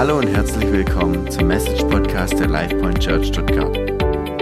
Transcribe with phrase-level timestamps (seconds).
[0.00, 3.76] Hallo und herzlich willkommen zum Message Podcast der LifePoint Church Stuttgart.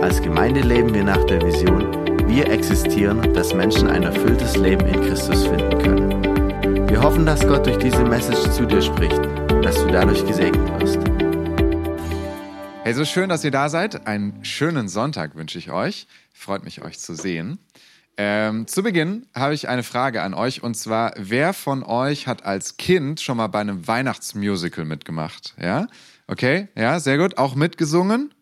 [0.01, 1.83] Als Gemeinde leben wir nach der Vision,
[2.29, 6.89] wir existieren, dass Menschen ein erfülltes Leben in Christus finden können.
[6.89, 10.81] Wir hoffen, dass Gott durch diese Message zu dir spricht und dass du dadurch gesegnet
[10.81, 11.01] wirst.
[12.85, 14.07] Hey, so schön, dass ihr da seid.
[14.07, 16.07] Einen schönen Sonntag wünsche ich euch.
[16.33, 17.59] Freut mich, euch zu sehen.
[18.21, 22.45] Ähm, zu Beginn habe ich eine Frage an euch und zwar, wer von euch hat
[22.45, 25.55] als Kind schon mal bei einem Weihnachtsmusical mitgemacht?
[25.57, 25.87] Ja?
[26.27, 27.39] Okay, ja, sehr gut.
[27.39, 28.35] Auch mitgesungen?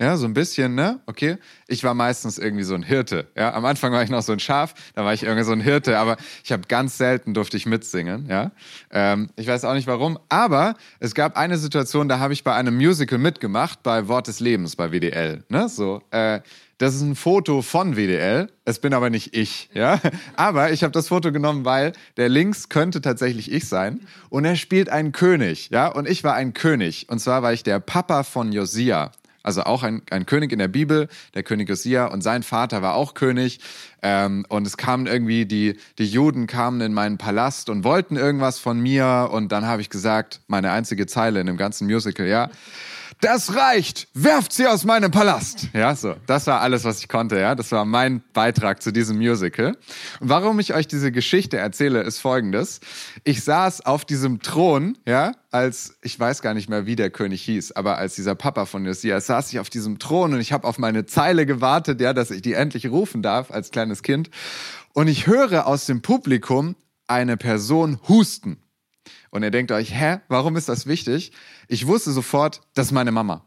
[0.00, 1.00] Ja, so ein bisschen, ne?
[1.06, 1.38] Okay.
[1.66, 3.26] Ich war meistens irgendwie so ein Hirte.
[3.36, 5.60] Ja, am Anfang war ich noch so ein Schaf, da war ich irgendwie so ein
[5.60, 8.26] Hirte, aber ich habe ganz selten durfte ich mitsingen.
[8.28, 8.52] Ja,
[8.90, 12.54] ähm, ich weiß auch nicht warum, aber es gab eine Situation, da habe ich bei
[12.54, 15.42] einem Musical mitgemacht, bei Wort des Lebens bei WDL.
[15.48, 16.02] Ne, so.
[16.10, 16.40] Äh,
[16.84, 18.50] das ist ein Foto von WDL.
[18.66, 20.00] Es bin aber nicht ich, ja.
[20.36, 24.00] Aber ich habe das Foto genommen, weil der links könnte tatsächlich ich sein.
[24.28, 25.88] Und er spielt einen König, ja.
[25.88, 27.06] Und ich war ein König.
[27.08, 29.12] Und zwar war ich der Papa von Josia.
[29.42, 32.04] Also auch ein, ein König in der Bibel, der König Josia.
[32.04, 33.60] Und sein Vater war auch König.
[34.02, 38.58] Ähm, und es kamen irgendwie, die, die Juden kamen in meinen Palast und wollten irgendwas
[38.58, 39.30] von mir.
[39.32, 42.50] Und dann habe ich gesagt, meine einzige Zeile in dem ganzen Musical, ja
[43.20, 45.68] das reicht, werft sie aus meinem Palast.
[45.72, 47.54] Ja, so, das war alles, was ich konnte, ja.
[47.54, 49.76] Das war mein Beitrag zu diesem Musical.
[50.20, 52.80] Und warum ich euch diese Geschichte erzähle, ist folgendes.
[53.24, 57.42] Ich saß auf diesem Thron, ja, als, ich weiß gar nicht mehr, wie der König
[57.42, 60.66] hieß, aber als dieser Papa von Josias saß ich auf diesem Thron und ich habe
[60.66, 64.30] auf meine Zeile gewartet, ja, dass ich die endlich rufen darf als kleines Kind.
[64.92, 66.76] Und ich höre aus dem Publikum
[67.06, 68.58] eine Person husten.
[69.34, 71.32] Und ihr denkt euch, hä, warum ist das wichtig?
[71.66, 73.42] Ich wusste sofort, das ist meine Mama.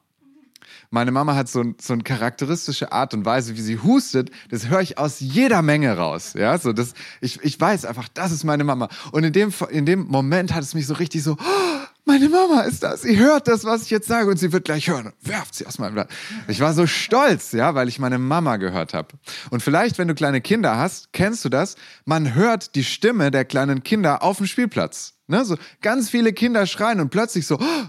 [0.89, 4.29] Meine Mama hat so, so eine charakteristische Art und Weise, wie sie hustet.
[4.49, 6.33] Das höre ich aus jeder Menge raus.
[6.33, 8.89] Ja, so das, ich, ich weiß einfach, das ist meine Mama.
[9.13, 12.63] Und in dem, in dem Moment hat es mich so richtig so, oh, meine Mama
[12.63, 13.03] ist das.
[13.03, 15.13] Sie hört das, was ich jetzt sage und sie wird gleich hören.
[15.21, 16.09] Werft sie aus meinem Blatt.
[16.49, 19.15] Ich war so stolz, ja, weil ich meine Mama gehört habe.
[19.51, 21.77] Und vielleicht, wenn du kleine Kinder hast, kennst du das.
[22.03, 25.16] Man hört die Stimme der kleinen Kinder auf dem Spielplatz.
[25.27, 25.45] Ne?
[25.45, 27.85] So ganz viele Kinder schreien und plötzlich so, oh,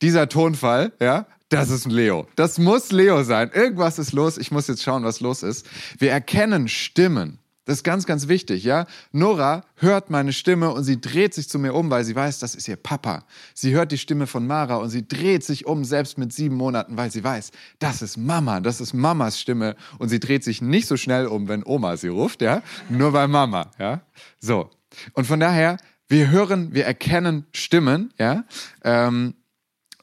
[0.00, 2.26] dieser Tonfall, ja, das ist ein Leo.
[2.34, 3.50] Das muss Leo sein.
[3.52, 4.38] Irgendwas ist los.
[4.38, 5.66] Ich muss jetzt schauen, was los ist.
[5.98, 7.38] Wir erkennen Stimmen.
[7.64, 8.86] Das ist ganz, ganz wichtig, ja.
[9.12, 12.56] Nora hört meine Stimme und sie dreht sich zu mir um, weil sie weiß, das
[12.56, 13.24] ist ihr Papa.
[13.54, 16.96] Sie hört die Stimme von Mara und sie dreht sich um, selbst mit sieben Monaten,
[16.96, 19.76] weil sie weiß, das ist Mama, das ist Mamas Stimme.
[19.98, 22.62] Und sie dreht sich nicht so schnell um, wenn Oma sie ruft, ja.
[22.88, 24.00] Nur bei Mama, ja.
[24.40, 24.70] So.
[25.12, 25.76] Und von daher
[26.12, 28.44] wir hören, wir erkennen Stimmen, ja.
[28.84, 29.34] Ähm,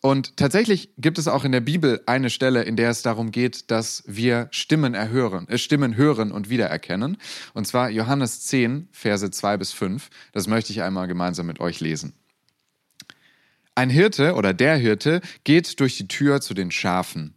[0.01, 3.69] und tatsächlich gibt es auch in der Bibel eine Stelle, in der es darum geht,
[3.69, 7.17] dass wir Stimmen erhören, äh, Stimmen hören und wiedererkennen.
[7.53, 10.09] Und zwar Johannes 10, Verse 2 bis 5.
[10.31, 12.13] Das möchte ich einmal gemeinsam mit euch lesen.
[13.75, 17.35] Ein Hirte oder der Hirte geht durch die Tür zu den Schafen.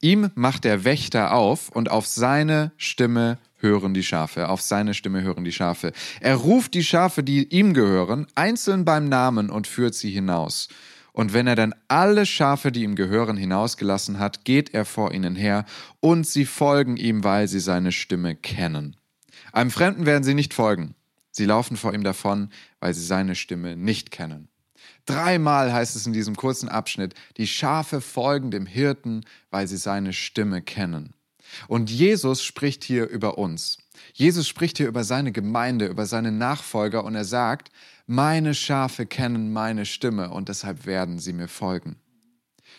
[0.00, 5.22] Ihm macht der Wächter auf und auf seine Stimme hören die Schafe, auf seine Stimme
[5.22, 5.90] hören die Schafe.
[6.20, 10.68] Er ruft die Schafe, die ihm gehören, einzeln beim Namen und führt sie hinaus.
[11.12, 15.34] Und wenn er dann alle Schafe, die ihm gehören, hinausgelassen hat, geht er vor ihnen
[15.34, 15.64] her,
[16.00, 18.96] und sie folgen ihm, weil sie seine Stimme kennen.
[19.52, 20.94] Einem Fremden werden sie nicht folgen.
[21.30, 22.50] Sie laufen vor ihm davon,
[22.80, 24.48] weil sie seine Stimme nicht kennen.
[25.06, 30.12] Dreimal heißt es in diesem kurzen Abschnitt, die Schafe folgen dem Hirten, weil sie seine
[30.12, 31.14] Stimme kennen.
[31.68, 33.78] Und Jesus spricht hier über uns.
[34.12, 37.70] Jesus spricht hier über seine Gemeinde, über seine Nachfolger und er sagt,
[38.06, 41.96] meine Schafe kennen meine Stimme und deshalb werden sie mir folgen.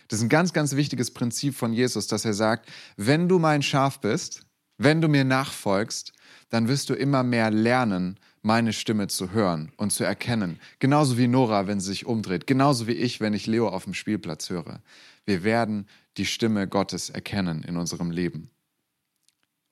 [0.07, 3.63] Das ist ein ganz, ganz wichtiges Prinzip von Jesus, dass er sagt, wenn du mein
[3.63, 4.45] Schaf bist,
[4.77, 6.13] wenn du mir nachfolgst,
[6.49, 10.59] dann wirst du immer mehr lernen, meine Stimme zu hören und zu erkennen.
[10.79, 12.45] Genauso wie Nora, wenn sie sich umdreht.
[12.45, 14.81] Genauso wie ich, wenn ich Leo auf dem Spielplatz höre.
[15.25, 15.87] Wir werden
[16.17, 18.51] die Stimme Gottes erkennen in unserem Leben.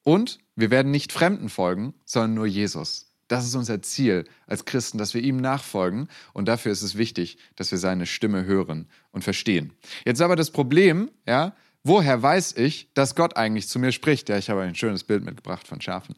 [0.03, 3.13] Und wir werden nicht Fremden folgen, sondern nur Jesus.
[3.27, 6.07] Das ist unser Ziel als Christen, dass wir ihm nachfolgen.
[6.33, 9.73] Und dafür ist es wichtig, dass wir seine Stimme hören und verstehen.
[10.05, 14.29] Jetzt aber das Problem, ja, woher weiß ich, dass Gott eigentlich zu mir spricht?
[14.29, 16.15] Ja, ich habe ein schönes Bild mitgebracht von Schafen.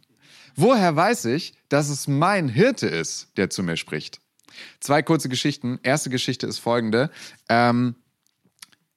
[0.56, 4.20] Woher weiß ich, dass es mein Hirte ist, der zu mir spricht?
[4.80, 5.80] Zwei kurze Geschichten.
[5.84, 7.12] Erste Geschichte ist folgende.
[7.50, 7.96] Ähm,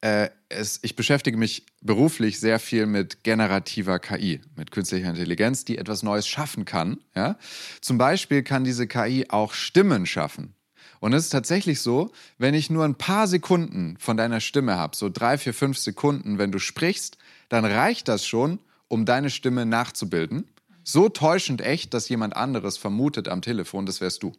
[0.01, 5.77] äh, es, ich beschäftige mich beruflich sehr viel mit generativer KI, mit künstlicher Intelligenz, die
[5.77, 6.99] etwas Neues schaffen kann.
[7.15, 7.37] Ja?
[7.81, 10.55] Zum Beispiel kann diese KI auch Stimmen schaffen.
[10.99, 14.95] Und es ist tatsächlich so, wenn ich nur ein paar Sekunden von deiner Stimme habe,
[14.95, 17.17] so drei, vier, fünf Sekunden, wenn du sprichst,
[17.47, 20.45] dann reicht das schon, um deine Stimme nachzubilden.
[20.83, 24.33] So täuschend echt, dass jemand anderes vermutet am Telefon, das wärst du.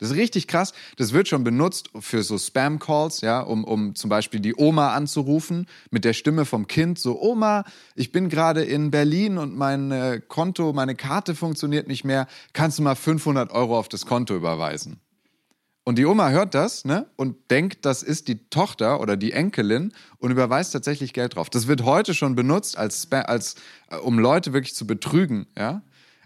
[0.00, 0.72] Das ist richtig krass.
[0.96, 5.66] Das wird schon benutzt für so Spam-Calls, ja, um, um zum Beispiel die Oma anzurufen
[5.90, 6.98] mit der Stimme vom Kind.
[6.98, 7.64] So, Oma,
[7.94, 12.26] ich bin gerade in Berlin und mein äh, Konto, meine Karte funktioniert nicht mehr.
[12.52, 15.00] Kannst du mal 500 Euro auf das Konto überweisen?
[15.84, 19.92] Und die Oma hört das ne, und denkt, das ist die Tochter oder die Enkelin
[20.16, 21.50] und überweist tatsächlich Geld drauf.
[21.50, 23.56] Das wird heute schon benutzt, als, als,
[23.90, 25.46] äh, um Leute wirklich zu betrügen.
[25.56, 25.82] Ja?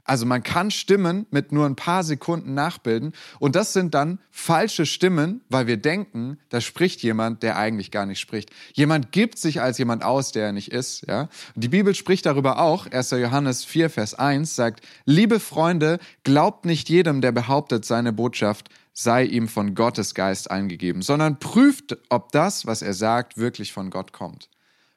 [0.08, 4.86] Also man kann Stimmen mit nur ein paar Sekunden nachbilden und das sind dann falsche
[4.86, 8.50] Stimmen, weil wir denken, da spricht jemand, der eigentlich gar nicht spricht.
[8.72, 11.06] Jemand gibt sich als jemand aus, der er nicht ist.
[11.06, 11.28] Ja?
[11.54, 12.86] Und die Bibel spricht darüber auch.
[12.86, 13.10] 1.
[13.10, 19.24] Johannes 4, Vers 1 sagt, liebe Freunde, glaubt nicht jedem, der behauptet, seine Botschaft sei
[19.24, 24.12] ihm von Gottes Geist eingegeben, sondern prüft, ob das, was er sagt, wirklich von Gott
[24.12, 24.48] kommt.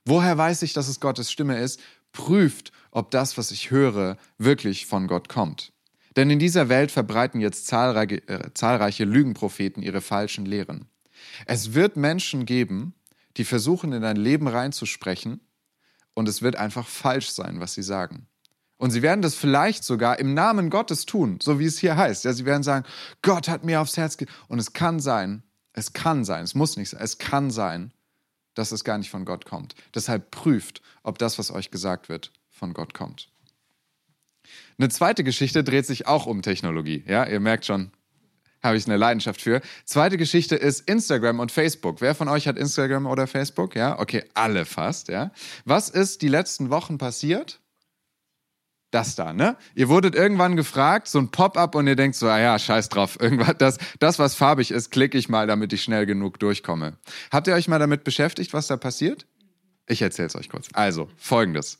[0.06, 1.80] Woher weiß ich, dass es Gottes Stimme ist?
[2.12, 5.72] Prüft, ob das, was ich höre, wirklich von Gott kommt.
[6.16, 10.88] Denn in dieser Welt verbreiten jetzt zahlreiche, äh, zahlreiche Lügenpropheten ihre falschen Lehren.
[11.46, 12.94] Es wird Menschen geben,
[13.38, 15.40] die versuchen, in dein Leben reinzusprechen
[16.14, 18.28] und es wird einfach falsch sein, was sie sagen.
[18.78, 22.26] Und sie werden das vielleicht sogar im Namen Gottes tun, so wie es hier heißt.
[22.26, 22.86] Ja, sie werden sagen,
[23.22, 26.78] Gott hat mir aufs Herz ge Und es kann sein, es kann sein, es muss
[26.78, 27.94] nicht sein, es kann sein,
[28.54, 29.76] dass es gar nicht von Gott kommt.
[29.96, 33.30] Deshalb prüft, ob das, was euch gesagt wird, von Gott kommt.
[34.78, 37.04] Eine zweite Geschichte dreht sich auch um Technologie.
[37.08, 37.92] Ja, ihr merkt schon,
[38.62, 39.62] habe ich eine Leidenschaft für.
[39.86, 42.02] Zweite Geschichte ist Instagram und Facebook.
[42.02, 43.76] Wer von euch hat Instagram oder Facebook?
[43.76, 45.08] Ja, okay, alle fast.
[45.08, 45.32] Ja,
[45.66, 47.61] was ist die letzten Wochen passiert?
[48.92, 49.58] Das da, ne?
[49.74, 53.18] Ihr wurdet irgendwann gefragt, so ein Pop-up und ihr denkt so, ah ja, scheiß drauf,
[53.20, 56.98] irgendwas, das, das, was farbig ist, klicke ich mal, damit ich schnell genug durchkomme.
[57.32, 59.26] Habt ihr euch mal damit beschäftigt, was da passiert?
[59.88, 60.68] Ich erzähle es euch kurz.
[60.74, 61.80] Also, folgendes.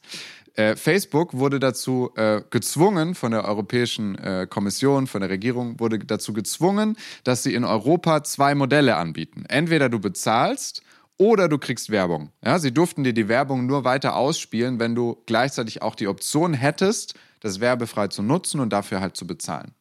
[0.56, 6.00] Äh, Facebook wurde dazu äh, gezwungen, von der Europäischen äh, Kommission, von der Regierung, wurde
[6.00, 9.46] dazu gezwungen, dass sie in Europa zwei Modelle anbieten.
[9.48, 10.82] Entweder du bezahlst
[11.22, 12.32] oder du kriegst Werbung.
[12.44, 16.56] Ja, sie durften dir die Werbung nur weiter ausspielen, wenn du gleichzeitig auch die Option
[16.56, 19.76] hättest, das werbefrei zu nutzen und dafür halt zu bezahlen.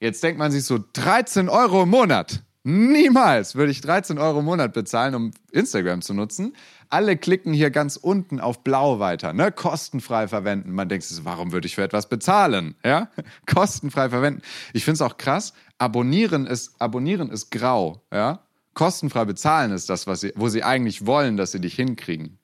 [0.00, 2.42] Jetzt denkt man sich so, 13 Euro im Monat.
[2.62, 6.56] Niemals würde ich 13 Euro im Monat bezahlen, um Instagram zu nutzen.
[6.88, 9.52] Alle klicken hier ganz unten auf blau weiter, ne?
[9.52, 10.72] Kostenfrei verwenden.
[10.72, 12.74] Man denkt sich, warum würde ich für etwas bezahlen?
[12.82, 13.10] Ja?
[13.54, 14.40] Kostenfrei verwenden.
[14.72, 15.52] Ich finde es auch krass.
[15.76, 18.40] Abonnieren ist, abonnieren ist grau, ja?
[18.74, 22.38] Kostenfrei bezahlen ist das, was sie, wo sie eigentlich wollen, dass sie dich hinkriegen.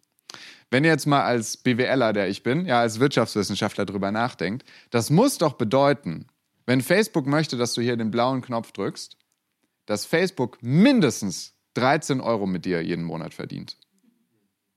[0.70, 5.10] Wenn ihr jetzt mal als BWLer, der ich bin, ja, als Wirtschaftswissenschaftler drüber nachdenkt, das
[5.10, 6.26] muss doch bedeuten,
[6.64, 9.16] wenn Facebook möchte, dass du hier den blauen Knopf drückst,
[9.86, 13.76] dass Facebook mindestens 13 Euro mit dir jeden Monat verdient.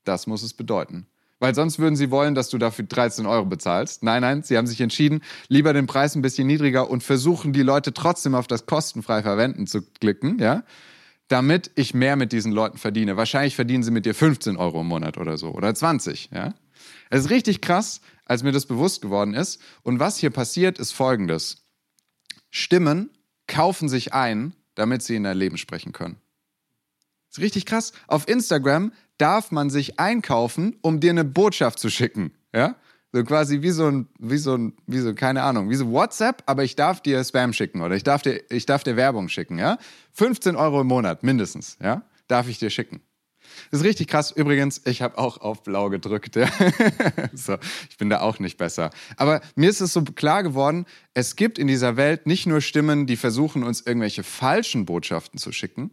[0.04, 1.06] Das muss es bedeuten.
[1.40, 4.02] Weil sonst würden sie wollen, dass du dafür 13 Euro bezahlst.
[4.02, 7.64] Nein, nein, sie haben sich entschieden, lieber den Preis ein bisschen niedriger und versuchen die
[7.64, 10.64] Leute trotzdem auf das kostenfrei verwenden zu klicken, ja
[11.33, 13.18] damit ich mehr mit diesen Leuten verdiene.
[13.18, 16.30] Wahrscheinlich verdienen sie mit dir 15 Euro im Monat oder so oder 20.
[16.31, 16.53] Ja?
[17.09, 19.59] Es ist richtig krass, als mir das bewusst geworden ist.
[19.81, 21.65] Und was hier passiert, ist folgendes.
[22.51, 23.09] Stimmen
[23.47, 26.18] kaufen sich ein, damit sie in dein Leben sprechen können.
[27.30, 27.94] Das ist richtig krass.
[28.06, 32.31] Auf Instagram darf man sich einkaufen, um dir eine Botschaft zu schicken.
[32.53, 32.75] Ja?
[33.15, 36.42] So quasi wie so ein, wie so ein, wie so, keine Ahnung, wie so WhatsApp,
[36.48, 39.60] aber ich darf dir Spam schicken oder ich darf dir, ich darf dir Werbung schicken,
[39.60, 39.77] ja?
[40.13, 42.01] 15 Euro im Monat mindestens, ja?
[42.27, 43.01] Darf ich dir schicken.
[43.69, 44.31] Das ist richtig krass.
[44.31, 46.35] Übrigens, ich habe auch auf Blau gedrückt.
[46.35, 46.49] Ja?
[47.33, 47.57] so,
[47.88, 48.90] ich bin da auch nicht besser.
[49.18, 53.06] Aber mir ist es so klar geworden, es gibt in dieser Welt nicht nur Stimmen,
[53.06, 55.92] die versuchen, uns irgendwelche falschen Botschaften zu schicken,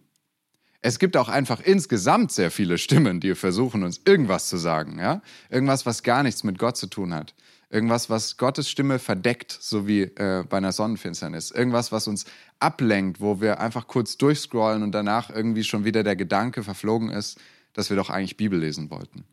[0.83, 4.99] es gibt auch einfach insgesamt sehr viele Stimmen, die versuchen, uns irgendwas zu sagen.
[4.99, 5.23] Ja?
[5.51, 7.35] Irgendwas, was gar nichts mit Gott zu tun hat.
[7.69, 11.51] Irgendwas, was Gottes Stimme verdeckt, so wie äh, bei einer Sonnenfinsternis.
[11.51, 12.25] Irgendwas, was uns
[12.59, 17.39] ablenkt, wo wir einfach kurz durchscrollen und danach irgendwie schon wieder der Gedanke verflogen ist,
[17.73, 19.25] dass wir doch eigentlich Bibel lesen wollten.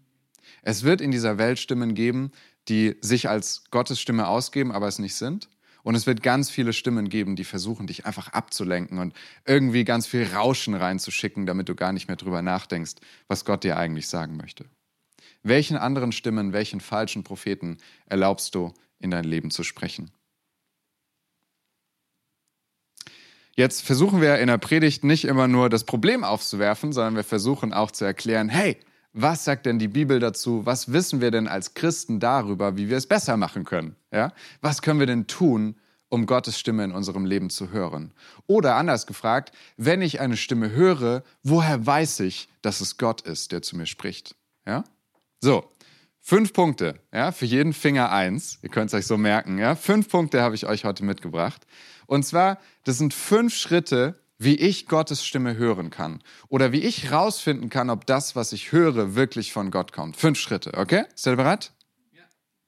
[0.62, 2.32] Es wird in dieser Welt Stimmen geben,
[2.68, 5.50] die sich als Gottes Stimme ausgeben, aber es nicht sind.
[5.88, 9.14] Und es wird ganz viele Stimmen geben, die versuchen, dich einfach abzulenken und
[9.46, 12.96] irgendwie ganz viel Rauschen reinzuschicken, damit du gar nicht mehr drüber nachdenkst,
[13.30, 14.66] was Gott dir eigentlich sagen möchte.
[15.44, 20.12] Welchen anderen Stimmen, welchen falschen Propheten erlaubst du, in dein Leben zu sprechen?
[23.56, 27.72] Jetzt versuchen wir in der Predigt nicht immer nur das Problem aufzuwerfen, sondern wir versuchen
[27.72, 28.78] auch zu erklären, hey,
[29.20, 30.66] was sagt denn die Bibel dazu?
[30.66, 33.96] Was wissen wir denn als Christen darüber, wie wir es besser machen können?
[34.12, 34.32] Ja?
[34.62, 35.76] Was können wir denn tun,
[36.10, 38.14] um Gottes Stimme in unserem Leben zu hören?
[38.46, 43.52] Oder anders gefragt, wenn ich eine Stimme höre, woher weiß ich, dass es Gott ist,
[43.52, 44.36] der zu mir spricht?
[44.68, 44.84] Ja?
[45.42, 45.72] So,
[46.20, 48.60] fünf Punkte, ja, für jeden Finger eins.
[48.62, 49.76] Ihr könnt es euch so merken, ja.
[49.76, 51.66] Fünf Punkte habe ich euch heute mitgebracht.
[52.06, 56.22] Und zwar, das sind fünf Schritte, wie ich Gottes Stimme hören kann.
[56.48, 60.18] Oder wie ich rausfinden kann, ob das, was ich höre, wirklich von Gott kommt.
[60.18, 61.06] Fünf Schritte, okay?
[61.16, 61.72] Seid ihr bereit?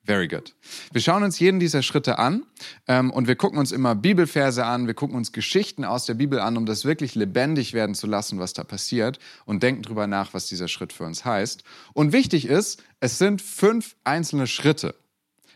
[0.09, 0.55] Very good.
[0.91, 2.43] Wir schauen uns jeden dieser Schritte an
[2.87, 6.39] ähm, und wir gucken uns immer Bibelverse an, wir gucken uns Geschichten aus der Bibel
[6.39, 10.33] an, um das wirklich lebendig werden zu lassen, was da passiert und denken drüber nach,
[10.33, 11.63] was dieser Schritt für uns heißt.
[11.93, 14.95] Und wichtig ist, es sind fünf einzelne Schritte.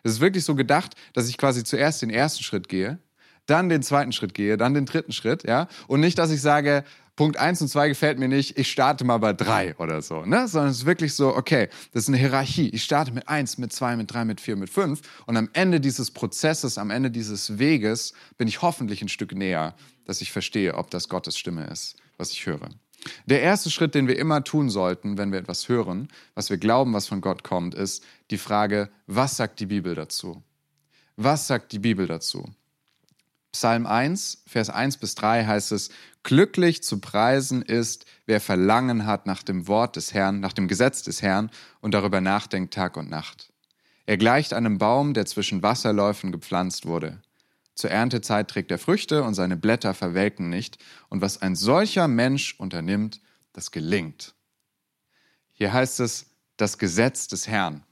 [0.03, 2.99] Es ist wirklich so gedacht, dass ich quasi zuerst den ersten Schritt gehe,
[3.45, 6.83] dann den zweiten Schritt gehe, dann den dritten Schritt, ja, und nicht, dass ich sage,
[7.15, 10.47] Punkt 1 und 2 gefällt mir nicht, ich starte mal bei 3 oder so, ne?
[10.47, 12.69] Sondern es ist wirklich so, okay, das ist eine Hierarchie.
[12.69, 15.79] Ich starte mit 1, mit 2, mit 3, mit 4, mit 5 und am Ende
[15.79, 20.73] dieses Prozesses, am Ende dieses Weges bin ich hoffentlich ein Stück näher, dass ich verstehe,
[20.73, 22.69] ob das Gottes Stimme ist, was ich höre.
[23.27, 26.93] Der erste Schritt, den wir immer tun sollten, wenn wir etwas hören, was wir glauben,
[26.93, 30.41] was von Gott kommt, ist die Frage, was sagt die Bibel dazu?
[31.15, 32.49] Was sagt die Bibel dazu?
[33.53, 35.91] Psalm 1, Vers 1 bis 3 heißt es,
[36.23, 41.03] glücklich zu preisen ist, wer Verlangen hat nach dem Wort des Herrn, nach dem Gesetz
[41.03, 43.53] des Herrn und darüber nachdenkt Tag und Nacht.
[44.07, 47.21] Er gleicht einem Baum, der zwischen Wasserläufen gepflanzt wurde.
[47.75, 50.79] Zur Erntezeit trägt er Früchte und seine Blätter verwelken nicht,
[51.09, 53.21] und was ein solcher Mensch unternimmt,
[53.53, 54.33] das gelingt.
[55.51, 57.83] Hier heißt es das Gesetz des Herrn.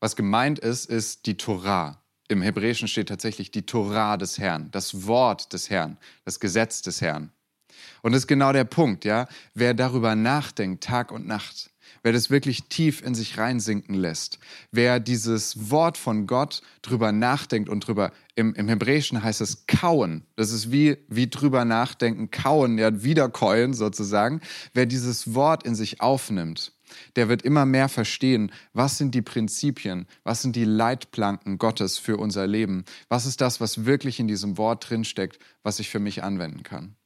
[0.00, 2.03] Was gemeint ist, ist die Torah.
[2.28, 7.00] Im Hebräischen steht tatsächlich die Torah des Herrn, das Wort des Herrn, das Gesetz des
[7.00, 7.30] Herrn.
[8.02, 9.26] Und das ist genau der Punkt, ja.
[9.52, 11.70] Wer darüber nachdenkt, Tag und Nacht,
[12.02, 14.38] wer das wirklich tief in sich reinsinken lässt,
[14.70, 20.24] wer dieses Wort von Gott drüber nachdenkt und drüber, im, im Hebräischen heißt es kauen,
[20.36, 24.40] das ist wie, wie drüber nachdenken, kauen, ja, wiederkäuen sozusagen,
[24.72, 26.73] wer dieses Wort in sich aufnimmt
[27.16, 32.16] der wird immer mehr verstehen, was sind die Prinzipien, was sind die Leitplanken Gottes für
[32.16, 36.22] unser Leben, was ist das, was wirklich in diesem Wort drinsteckt, was ich für mich
[36.22, 36.96] anwenden kann.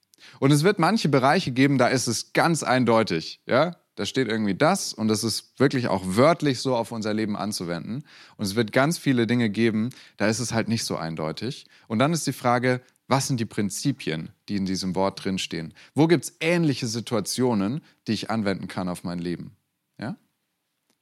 [0.41, 4.55] Und es wird manche Bereiche geben, da ist es ganz eindeutig, ja, da steht irgendwie
[4.55, 8.05] das und das ist wirklich auch wörtlich so auf unser Leben anzuwenden.
[8.37, 11.67] Und es wird ganz viele Dinge geben, da ist es halt nicht so eindeutig.
[11.89, 15.75] Und dann ist die Frage, was sind die Prinzipien, die in diesem Wort drinstehen?
[15.95, 19.57] Wo gibt es ähnliche Situationen, die ich anwenden kann auf mein Leben?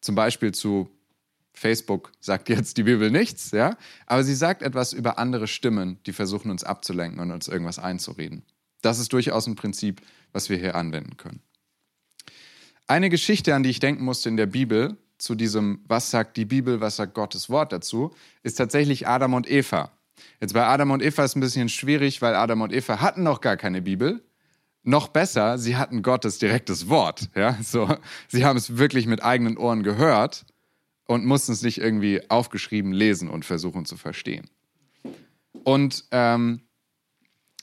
[0.07, 0.89] Zum Beispiel zu
[1.53, 6.13] Facebook sagt jetzt die Bibel nichts, ja, aber sie sagt etwas über andere Stimmen, die
[6.13, 8.45] versuchen uns abzulenken und uns irgendwas einzureden.
[8.83, 10.01] Das ist durchaus ein Prinzip,
[10.33, 11.41] was wir hier anwenden können.
[12.87, 16.45] Eine Geschichte, an die ich denken musste in der Bibel, zu diesem, was sagt die
[16.45, 19.91] Bibel, was sagt Gottes Wort dazu, ist tatsächlich Adam und Eva.
[20.41, 23.25] Jetzt bei Adam und Eva ist es ein bisschen schwierig, weil Adam und Eva hatten
[23.25, 24.23] noch gar keine Bibel.
[24.89, 27.29] Noch besser, sie hatten Gottes direktes Wort.
[27.35, 27.59] Ja?
[27.61, 27.93] So,
[28.29, 30.47] sie haben es wirklich mit eigenen Ohren gehört
[31.07, 34.49] und mussten es nicht irgendwie aufgeschrieben lesen und versuchen zu verstehen.
[35.65, 36.61] Und ähm,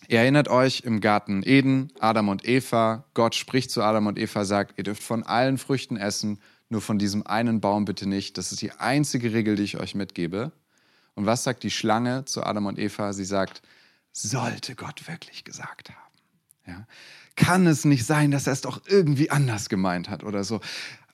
[0.10, 4.44] ihr erinnert euch im Garten Eden, Adam und Eva, Gott spricht zu Adam und Eva,
[4.44, 8.38] sagt, ihr dürft von allen Früchten essen, nur von diesem einen Baum bitte nicht.
[8.38, 10.51] Das ist die einzige Regel, die ich euch mitgebe.
[11.15, 13.13] Und was sagt die Schlange zu Adam und Eva?
[13.13, 13.62] Sie sagt,
[14.12, 16.02] sollte Gott wirklich gesagt haben.
[16.65, 16.88] Ja?
[17.36, 20.62] Kann es nicht sein, dass er es doch irgendwie anders gemeint hat oder so?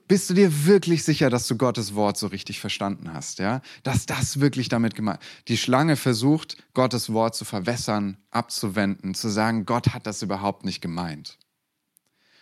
[0.07, 3.61] Bist du dir wirklich sicher, dass du Gottes Wort so richtig verstanden hast, ja?
[3.83, 5.19] Dass das wirklich damit gemeint?
[5.47, 10.81] Die Schlange versucht, Gottes Wort zu verwässern, abzuwenden, zu sagen, Gott hat das überhaupt nicht
[10.81, 11.37] gemeint.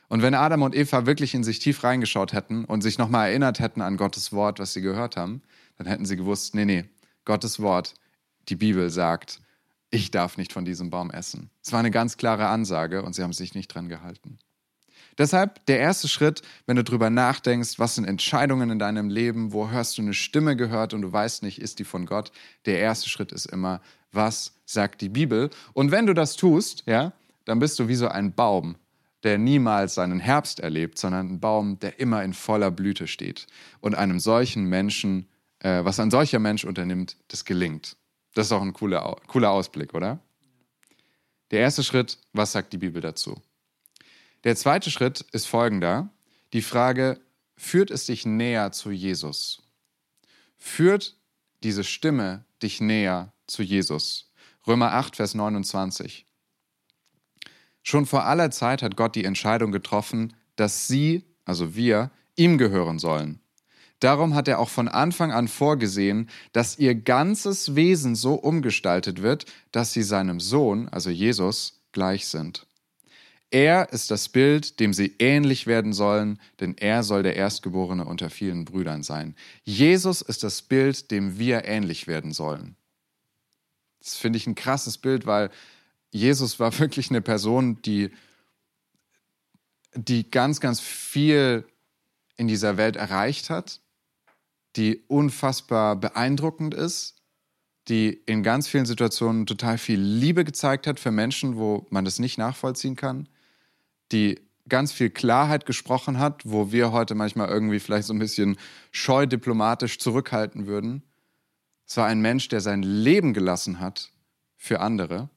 [0.07, 3.59] Und wenn Adam und Eva wirklich in sich tief reingeschaut hätten und sich nochmal erinnert
[3.59, 5.41] hätten an Gottes Wort, was sie gehört haben,
[5.77, 6.85] dann hätten sie gewusst, nee, nee,
[7.25, 7.95] Gottes Wort,
[8.47, 9.41] die Bibel sagt,
[9.89, 11.49] ich darf nicht von diesem Baum essen.
[11.63, 14.37] Es war eine ganz klare Ansage und sie haben sich nicht dran gehalten.
[15.17, 19.69] Deshalb der erste Schritt, wenn du drüber nachdenkst, was sind Entscheidungen in deinem Leben, wo
[19.69, 22.31] hörst du eine Stimme gehört und du weißt nicht, ist die von Gott?
[22.65, 25.49] Der erste Schritt ist immer, was sagt die Bibel?
[25.73, 27.13] Und wenn du das tust, ja,
[27.45, 28.75] dann bist du wie so ein Baum,
[29.23, 33.47] der niemals seinen Herbst erlebt, sondern ein Baum, der immer in voller Blüte steht.
[33.79, 35.27] Und einem solchen Menschen,
[35.59, 37.97] äh, was ein solcher Mensch unternimmt, das gelingt.
[38.37, 40.19] Das ist auch ein cooler, cooler Ausblick, oder?
[41.49, 43.41] Der erste Schritt, was sagt die Bibel dazu?
[44.43, 46.11] Der zweite Schritt ist folgender.
[46.53, 47.19] Die Frage,
[47.55, 49.63] führt es dich näher zu Jesus?
[50.55, 51.17] Führt
[51.63, 54.31] diese Stimme dich näher zu Jesus?
[54.67, 56.27] Römer 8, Vers 29.
[57.81, 62.99] Schon vor aller Zeit hat Gott die Entscheidung getroffen, dass sie, also wir, ihm gehören
[62.99, 63.39] sollen.
[63.99, 69.45] Darum hat er auch von Anfang an vorgesehen, dass ihr ganzes Wesen so umgestaltet wird,
[69.71, 72.67] dass sie seinem Sohn, also Jesus, gleich sind.
[73.49, 78.29] Er ist das Bild, dem sie ähnlich werden sollen, denn er soll der Erstgeborene unter
[78.29, 79.35] vielen Brüdern sein.
[79.63, 82.75] Jesus ist das Bild, dem wir ähnlich werden sollen.
[83.99, 85.49] Das finde ich ein krasses Bild, weil
[86.11, 88.11] Jesus war wirklich eine Person, die,
[89.95, 91.65] die ganz, ganz viel
[92.35, 93.79] in dieser Welt erreicht hat,
[94.77, 97.15] die unfassbar beeindruckend ist,
[97.87, 102.19] die in ganz vielen Situationen total viel Liebe gezeigt hat für Menschen, wo man das
[102.19, 103.27] nicht nachvollziehen kann,
[104.11, 108.57] die ganz viel Klarheit gesprochen hat, wo wir heute manchmal irgendwie vielleicht so ein bisschen
[108.91, 111.03] scheu diplomatisch zurückhalten würden.
[111.87, 114.11] Es war ein Mensch, der sein Leben gelassen hat
[114.57, 115.29] für andere.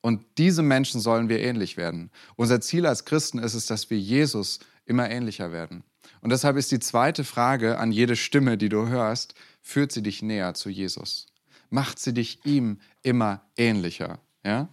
[0.00, 2.10] Und diese Menschen sollen wir ähnlich werden.
[2.36, 5.84] Unser Ziel als Christen ist es, dass wir Jesus immer ähnlicher werden.
[6.20, 10.22] Und deshalb ist die zweite Frage an jede Stimme, die du hörst, führt sie dich
[10.22, 11.26] näher zu Jesus?
[11.70, 14.18] Macht sie dich ihm immer ähnlicher?
[14.44, 14.68] Ja?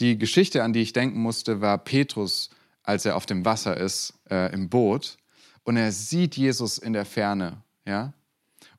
[0.00, 2.50] Die Geschichte, an die ich denken musste, war Petrus,
[2.82, 5.18] als er auf dem Wasser ist, äh, im Boot.
[5.62, 7.62] Und er sieht Jesus in der Ferne.
[7.84, 8.14] Ja?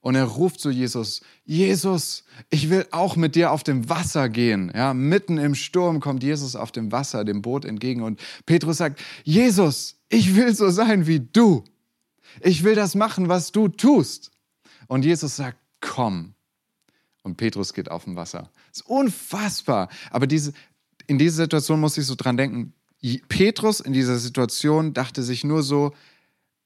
[0.02, 4.72] Und er ruft zu Jesus, Jesus, ich will auch mit dir auf dem Wasser gehen.
[4.74, 9.02] Ja, mitten im Sturm kommt Jesus auf dem Wasser dem Boot entgegen und Petrus sagt,
[9.24, 11.66] Jesus, ich will so sein wie du.
[12.42, 14.32] Ich will das machen, was du tust.
[14.88, 16.34] Und Jesus sagt, komm.
[17.24, 18.50] Und Petrus geht auf dem Wasser.
[18.70, 19.90] Das ist unfassbar.
[20.10, 20.54] Aber diese,
[21.08, 22.74] in dieser Situation muss ich so dran denken.
[23.28, 25.94] Petrus in dieser Situation dachte sich nur so,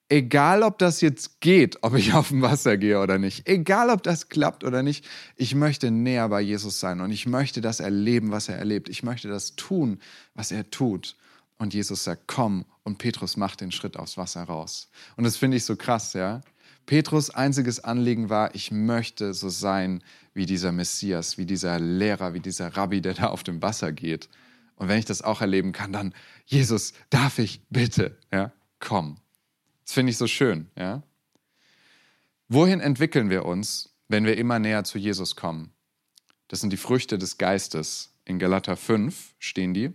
[0.09, 4.03] egal ob das jetzt geht, ob ich auf dem Wasser gehe oder nicht, egal ob
[4.03, 5.05] das klappt oder nicht,
[5.35, 8.89] ich möchte näher bei Jesus sein und ich möchte das erleben, was er erlebt.
[8.89, 9.99] Ich möchte das tun,
[10.35, 11.15] was er tut.
[11.63, 12.65] Und Jesus sagt, komm.
[12.83, 14.89] Und Petrus macht den Schritt aufs Wasser raus.
[15.15, 16.41] Und das finde ich so krass, ja.
[16.85, 20.03] Petrus einziges Anliegen war, ich möchte so sein
[20.33, 24.27] wie dieser Messias, wie dieser Lehrer, wie dieser Rabbi, der da auf dem Wasser geht.
[24.75, 26.13] Und wenn ich das auch erleben kann, dann,
[26.45, 28.51] Jesus, darf ich bitte, ja,
[28.81, 29.15] komm.
[29.85, 30.67] Das finde ich so schön.
[30.77, 31.01] Ja?
[32.49, 35.71] Wohin entwickeln wir uns, wenn wir immer näher zu Jesus kommen?
[36.49, 38.17] Das sind die Früchte des Geistes.
[38.25, 39.93] In Galater 5 stehen die.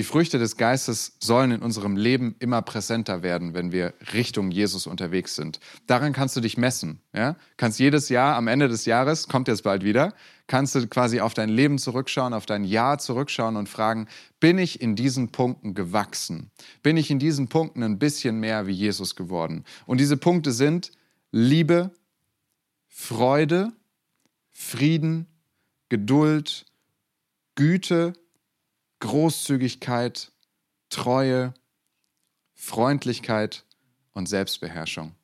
[0.00, 4.86] Die Früchte des Geistes sollen in unserem Leben immer präsenter werden, wenn wir Richtung Jesus
[4.86, 5.60] unterwegs sind.
[5.86, 7.02] Daran kannst du dich messen.
[7.12, 7.36] Ja?
[7.58, 10.14] Kannst jedes Jahr, am Ende des Jahres, kommt jetzt bald wieder,
[10.46, 14.08] kannst du quasi auf dein Leben zurückschauen, auf dein Jahr zurückschauen und fragen,
[14.40, 16.50] bin ich in diesen Punkten gewachsen?
[16.82, 19.66] Bin ich in diesen Punkten ein bisschen mehr wie Jesus geworden?
[19.84, 20.92] Und diese Punkte sind
[21.30, 21.90] Liebe,
[22.88, 23.70] Freude,
[24.50, 25.26] Frieden,
[25.90, 26.64] Geduld,
[27.54, 28.14] Güte,
[29.00, 30.32] Großzügigkeit,
[30.88, 31.54] Treue,
[32.54, 33.64] Freundlichkeit
[34.12, 35.14] und Selbstbeherrschung.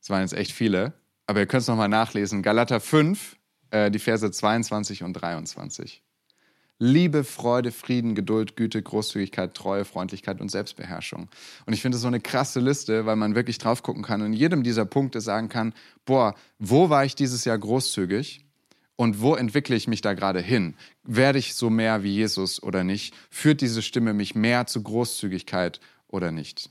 [0.00, 0.92] Das waren jetzt echt viele,
[1.26, 2.42] aber ihr könnt es nochmal nachlesen.
[2.42, 3.36] Galater 5,
[3.70, 6.02] äh, die Verse 22 und 23.
[6.78, 11.28] Liebe, Freude, Frieden, Geduld, Güte, Großzügigkeit, Treue, Freundlichkeit und Selbstbeherrschung.
[11.66, 14.28] Und ich finde es so eine krasse Liste, weil man wirklich drauf gucken kann und
[14.28, 15.72] in jedem dieser Punkte sagen kann,
[16.04, 18.43] boah, wo war ich dieses Jahr großzügig?
[18.96, 20.76] Und wo entwickle ich mich da gerade hin?
[21.02, 23.14] Werde ich so mehr wie Jesus oder nicht?
[23.30, 26.70] Führt diese Stimme mich mehr zu Großzügigkeit oder nicht?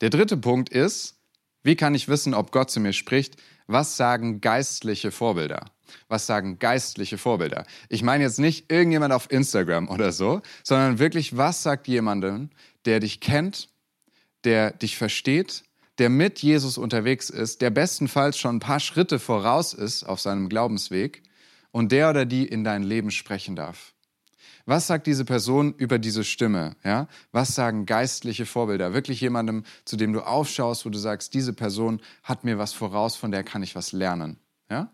[0.00, 1.16] Der dritte Punkt ist,
[1.62, 3.36] wie kann ich wissen, ob Gott zu mir spricht?
[3.66, 5.64] Was sagen geistliche Vorbilder?
[6.08, 7.64] Was sagen geistliche Vorbilder?
[7.88, 12.50] Ich meine jetzt nicht irgendjemand auf Instagram oder so, sondern wirklich, was sagt jemandem,
[12.84, 13.68] der dich kennt,
[14.44, 15.64] der dich versteht,
[15.98, 20.48] der mit Jesus unterwegs ist, der bestenfalls schon ein paar Schritte voraus ist auf seinem
[20.48, 21.22] Glaubensweg
[21.70, 23.94] und der oder die in dein Leben sprechen darf.
[24.66, 26.74] Was sagt diese Person über diese Stimme?
[26.84, 27.06] Ja?
[27.32, 28.94] Was sagen geistliche Vorbilder?
[28.94, 33.14] Wirklich jemandem, zu dem du aufschaust, wo du sagst, diese Person hat mir was voraus,
[33.14, 34.38] von der kann ich was lernen.
[34.70, 34.90] Ja?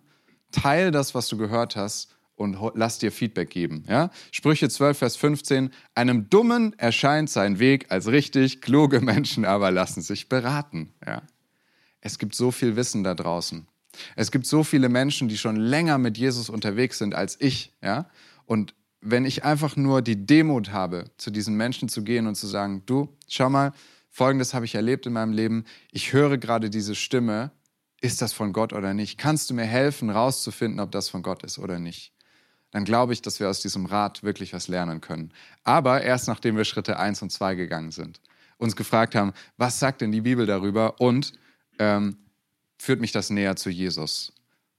[0.51, 3.85] Teil das, was du gehört hast und lass dir Feedback geben.
[3.87, 4.11] Ja?
[4.33, 5.71] Sprüche 12, Vers 15.
[5.95, 10.95] Einem Dummen erscheint sein Weg als richtig, kluge Menschen aber lassen sich beraten.
[11.07, 11.23] Ja?
[12.01, 13.67] Es gibt so viel Wissen da draußen.
[14.17, 17.75] Es gibt so viele Menschen, die schon länger mit Jesus unterwegs sind als ich.
[17.83, 18.09] Ja?
[18.47, 22.47] Und wenn ich einfach nur die Demut habe, zu diesen Menschen zu gehen und zu
[22.47, 23.73] sagen, du, schau mal,
[24.09, 25.65] folgendes habe ich erlebt in meinem Leben.
[25.93, 27.51] Ich höre gerade diese Stimme.
[28.01, 29.19] Ist das von Gott oder nicht?
[29.19, 32.15] Kannst du mir helfen, rauszufinden, ob das von Gott ist oder nicht?
[32.71, 35.33] Dann glaube ich, dass wir aus diesem Rat wirklich was lernen können.
[35.65, 38.21] Aber erst nachdem wir Schritte 1 und 2 gegangen sind,
[38.59, 41.33] uns gefragt haben, was sagt denn die Bibel darüber und
[41.79, 42.17] ähm,
[42.79, 44.33] führt mich das näher zu Jesus?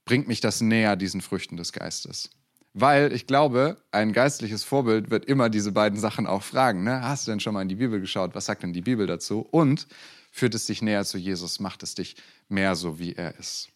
[0.04, 2.30] Bringt mich das näher diesen Früchten des Geistes?
[2.74, 6.84] Weil ich glaube, ein geistliches Vorbild wird immer diese beiden Sachen auch fragen.
[6.84, 7.02] Ne?
[7.02, 8.34] Hast du denn schon mal in die Bibel geschaut?
[8.34, 9.40] Was sagt denn die Bibel dazu?
[9.50, 9.86] Und
[10.30, 11.60] führt es dich näher zu Jesus?
[11.60, 12.16] Macht es dich
[12.48, 13.68] mehr so, wie er ist?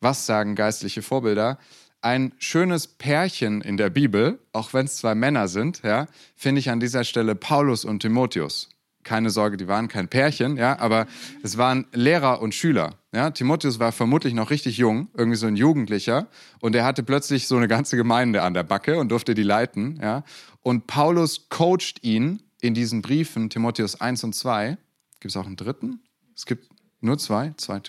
[0.00, 1.58] Was sagen geistliche Vorbilder?
[2.06, 6.70] Ein schönes Pärchen in der Bibel, auch wenn es zwei Männer sind, ja, finde ich
[6.70, 8.68] an dieser Stelle Paulus und Timotheus.
[9.02, 11.08] Keine Sorge, die waren kein Pärchen, ja, aber
[11.42, 12.94] es waren Lehrer und Schüler.
[13.12, 16.28] Ja, Timotheus war vermutlich noch richtig jung, irgendwie so ein Jugendlicher,
[16.60, 19.98] und er hatte plötzlich so eine ganze Gemeinde an der Backe und durfte die leiten.
[20.00, 20.22] Ja.
[20.62, 24.78] Und Paulus coacht ihn in diesen Briefen, Timotheus 1 und 2.
[25.18, 26.00] Gibt es auch einen dritten?
[26.36, 26.68] Es gibt
[27.06, 27.80] nur zwei, zwei,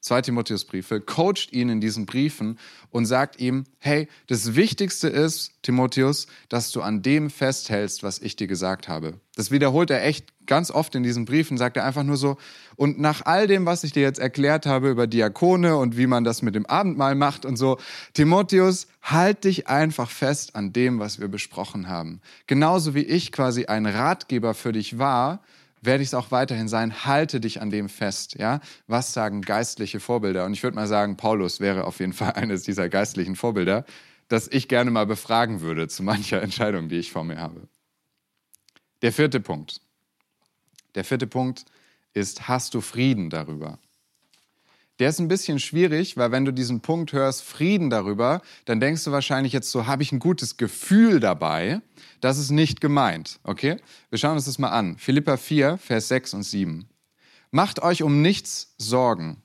[0.00, 2.58] zwei Timotheusbriefe, coacht ihn in diesen Briefen
[2.90, 8.36] und sagt ihm, hey, das Wichtigste ist, Timotheus, dass du an dem festhältst, was ich
[8.36, 9.20] dir gesagt habe.
[9.34, 12.38] Das wiederholt er echt ganz oft in diesen Briefen, sagt er einfach nur so,
[12.74, 16.24] und nach all dem, was ich dir jetzt erklärt habe über Diakone und wie man
[16.24, 17.78] das mit dem Abendmahl macht und so,
[18.14, 22.20] Timotheus, halt dich einfach fest an dem, was wir besprochen haben.
[22.46, 25.42] Genauso wie ich quasi ein Ratgeber für dich war,
[25.80, 27.04] werde ich es auch weiterhin sein.
[27.04, 28.36] Halte dich an dem fest.
[28.38, 28.60] Ja?
[28.86, 30.44] Was sagen geistliche Vorbilder?
[30.44, 33.84] Und ich würde mal sagen, Paulus wäre auf jeden Fall eines dieser geistlichen Vorbilder,
[34.28, 37.68] das ich gerne mal befragen würde zu mancher Entscheidung, die ich vor mir habe.
[39.02, 39.80] Der vierte Punkt.
[40.94, 41.64] Der vierte Punkt
[42.14, 43.78] ist, hast du Frieden darüber?
[44.98, 49.04] Der ist ein bisschen schwierig, weil wenn du diesen Punkt hörst, Frieden darüber, dann denkst
[49.04, 51.80] du wahrscheinlich jetzt so, habe ich ein gutes Gefühl dabei?
[52.20, 53.76] Das ist nicht gemeint, okay?
[54.10, 54.98] Wir schauen uns das mal an.
[54.98, 56.88] Philippa 4, Vers 6 und 7.
[57.50, 59.42] Macht euch um nichts Sorgen.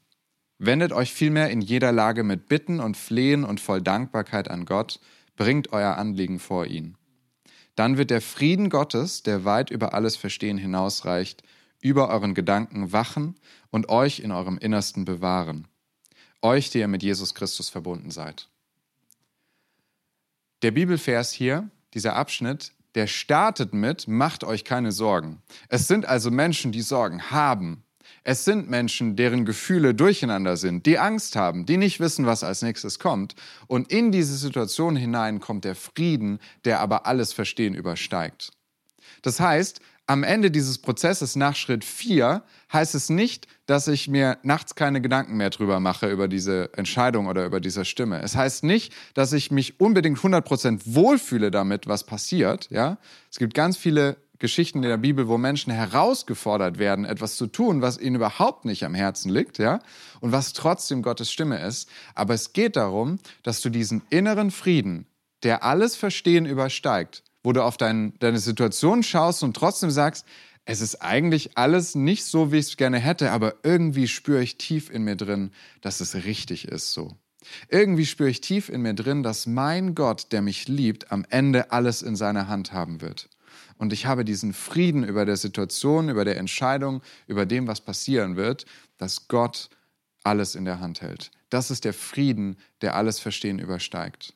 [0.57, 4.99] Wendet euch vielmehr in jeder Lage mit Bitten und Flehen und voll Dankbarkeit an Gott.
[5.35, 6.97] Bringt euer Anliegen vor ihn.
[7.75, 11.43] Dann wird der Frieden Gottes, der weit über alles Verstehen hinausreicht,
[11.83, 13.35] über euren Gedanken wachen
[13.69, 15.67] und euch in eurem Innersten bewahren.
[16.41, 18.49] Euch, die ihr mit Jesus Christus verbunden seid.
[20.61, 25.41] Der Bibelvers hier, dieser Abschnitt, der startet mit, macht euch keine Sorgen.
[25.67, 27.83] Es sind also Menschen, die Sorgen haben.
[28.23, 32.61] Es sind Menschen, deren Gefühle durcheinander sind, die Angst haben, die nicht wissen, was als
[32.61, 33.35] nächstes kommt.
[33.67, 38.51] Und in diese Situation hinein kommt der Frieden, der aber alles Verstehen übersteigt.
[39.21, 44.37] Das heißt, am Ende dieses Prozesses nach Schritt 4 heißt es nicht, dass ich mir
[44.43, 48.21] nachts keine Gedanken mehr drüber mache, über diese Entscheidung oder über diese Stimme.
[48.21, 52.69] Es heißt nicht, dass ich mich unbedingt 100% wohlfühle damit, was passiert.
[52.69, 52.97] Ja?
[53.31, 57.81] Es gibt ganz viele Geschichten in der Bibel, wo Menschen herausgefordert werden, etwas zu tun,
[57.81, 59.79] was ihnen überhaupt nicht am Herzen liegt, ja,
[60.19, 61.87] und was trotzdem Gottes Stimme ist.
[62.13, 65.05] Aber es geht darum, dass du diesen inneren Frieden,
[65.43, 70.25] der alles Verstehen übersteigt, wo du auf dein, deine Situation schaust und trotzdem sagst,
[70.65, 74.57] es ist eigentlich alles nicht so, wie ich es gerne hätte, aber irgendwie spüre ich
[74.57, 75.51] tief in mir drin,
[75.81, 77.17] dass es richtig ist so.
[77.67, 81.71] Irgendwie spüre ich tief in mir drin, dass mein Gott, der mich liebt, am Ende
[81.71, 83.29] alles in seiner Hand haben wird.
[83.77, 88.37] Und ich habe diesen Frieden über der Situation, über der Entscheidung, über dem, was passieren
[88.37, 88.65] wird,
[88.97, 89.69] dass Gott
[90.23, 91.31] alles in der Hand hält.
[91.49, 94.33] Das ist der Frieden, der alles Verstehen übersteigt.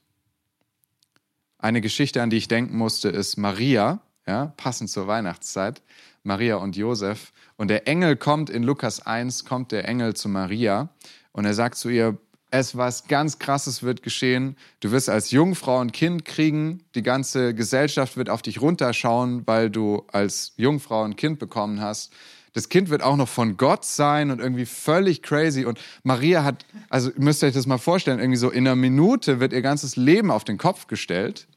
[1.60, 5.82] Eine Geschichte, an die ich denken musste, ist Maria, ja, passend zur Weihnachtszeit,
[6.24, 7.34] Maria und Josef.
[7.56, 10.90] Und der Engel kommt in Lukas 1, kommt der Engel zu Maria
[11.32, 12.18] und er sagt zu ihr,
[12.50, 14.56] es was ganz Krasses wird geschehen.
[14.80, 16.84] Du wirst als Jungfrau ein Kind kriegen.
[16.96, 22.14] Die ganze Gesellschaft wird auf dich runterschauen, weil du als Jungfrau ein Kind bekommen hast.
[22.54, 25.66] Das Kind wird auch noch von Gott sein und irgendwie völlig crazy.
[25.66, 29.40] Und Maria hat, also müsst ihr euch das mal vorstellen, irgendwie so in einer Minute
[29.40, 31.48] wird ihr ganzes Leben auf den Kopf gestellt.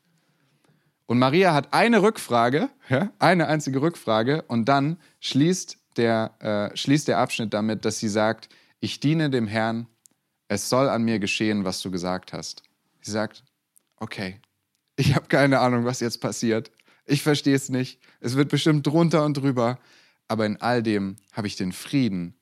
[1.06, 7.08] Und Maria hat eine Rückfrage, ja, eine einzige Rückfrage, und dann schließt der, äh, schließt
[7.08, 8.48] der Abschnitt damit, dass sie sagt,
[8.78, 9.86] ich diene dem Herrn,
[10.48, 12.62] es soll an mir geschehen, was du gesagt hast.
[13.00, 13.44] Sie sagt,
[13.96, 14.40] okay,
[14.96, 16.70] ich habe keine Ahnung, was jetzt passiert.
[17.06, 18.00] Ich verstehe es nicht.
[18.20, 19.78] Es wird bestimmt drunter und drüber.
[20.30, 22.34] Aber in all dem habe ich den Frieden,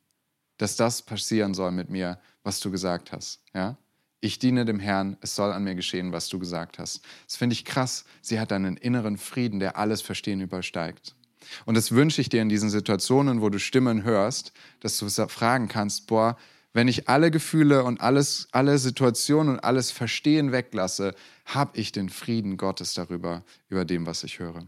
[0.58, 3.40] dass das passieren soll mit mir, was du gesagt hast.
[3.54, 3.78] Ja?
[4.20, 7.00] Ich diene dem Herrn, es soll an mir geschehen, was du gesagt hast.
[7.24, 8.04] Das finde ich krass.
[8.20, 11.14] Sie hat einen inneren Frieden, der alles Verstehen übersteigt.
[11.64, 15.68] Und das wünsche ich dir in diesen Situationen, wo du Stimmen hörst, dass du fragen
[15.68, 16.36] kannst, boah,
[16.74, 21.14] wenn ich alle Gefühle und alles, alle Situationen und alles Verstehen weglasse,
[21.46, 24.66] habe ich den Frieden Gottes darüber, über dem, was ich höre.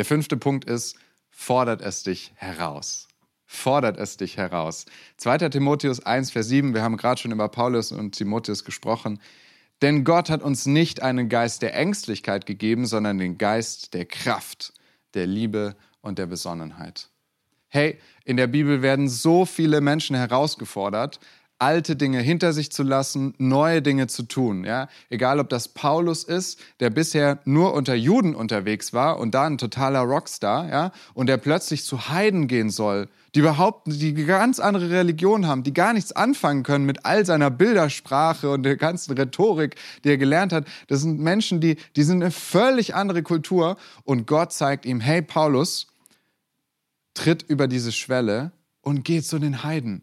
[0.00, 0.96] Der fünfte Punkt ist,
[1.28, 3.06] fordert es dich heraus
[3.52, 4.86] fordert es dich heraus.
[5.18, 5.50] 2.
[5.50, 9.20] Timotheus 1, Vers 7, wir haben gerade schon über Paulus und Timotheus gesprochen.
[9.82, 14.72] Denn Gott hat uns nicht einen Geist der Ängstlichkeit gegeben, sondern den Geist der Kraft,
[15.14, 17.10] der Liebe und der Besonnenheit.
[17.68, 21.18] Hey, in der Bibel werden so viele Menschen herausgefordert,
[21.60, 24.64] alte Dinge hinter sich zu lassen, neue Dinge zu tun.
[24.64, 24.88] Ja?
[25.10, 29.58] Egal, ob das Paulus ist, der bisher nur unter Juden unterwegs war und da ein
[29.58, 30.92] totaler Rockstar, ja?
[31.14, 35.74] und der plötzlich zu Heiden gehen soll, die überhaupt die ganz andere Religion haben, die
[35.74, 40.52] gar nichts anfangen können mit all seiner Bildersprache und der ganzen Rhetorik, die er gelernt
[40.52, 40.66] hat.
[40.88, 45.22] Das sind Menschen, die, die sind eine völlig andere Kultur und Gott zeigt ihm, hey
[45.22, 45.86] Paulus,
[47.14, 50.02] tritt über diese Schwelle und geh zu den Heiden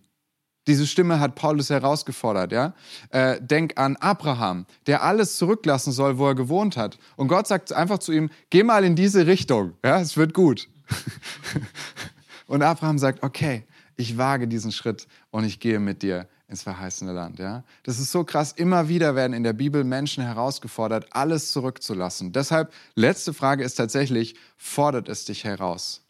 [0.67, 2.73] Diese Stimme hat Paulus herausgefordert, ja.
[3.09, 6.99] Äh, denk an Abraham, der alles zurücklassen soll, wo er gewohnt hat.
[7.15, 10.67] Und Gott sagt einfach zu ihm, geh mal in diese Richtung, ja, es wird gut.
[12.47, 17.11] und Abraham sagt, okay, ich wage diesen Schritt und ich gehe mit dir ins verheißene
[17.11, 17.39] Land.
[17.39, 17.63] Ja?
[17.83, 18.53] Das ist so krass.
[18.53, 22.31] Immer wieder werden in der Bibel Menschen herausgefordert, alles zurückzulassen.
[22.31, 26.03] Deshalb, letzte Frage ist tatsächlich, fordert es dich heraus?